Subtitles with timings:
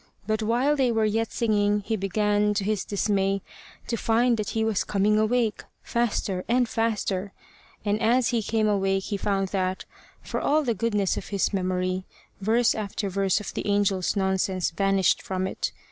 [0.25, 3.43] But while they were yet singing he began, to his dismay,
[3.85, 7.33] to find that he was coming awake faster and faster.
[7.85, 9.85] And as he came awake, he found that,
[10.23, 12.05] for all the goodness of his memory,
[12.39, 15.71] verse after verse of the angels' nonsense vanished from it.